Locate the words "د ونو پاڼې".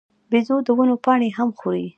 0.67-1.29